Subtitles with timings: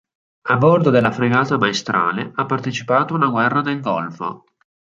[0.49, 4.45] A bordo della fregata "Maestrale" ha partecipato alla Guerra del Golfo.